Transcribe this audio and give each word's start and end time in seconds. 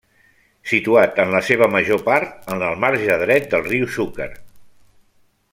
Situat 0.69 1.19
en 1.23 1.33
la 1.35 1.41
seva 1.49 1.67
major 1.75 2.01
part 2.07 2.49
en 2.55 2.65
el 2.71 2.81
marge 2.85 3.19
dret 3.25 3.47
del 3.53 3.67
riu 3.69 3.87
Xúquer. 3.99 4.29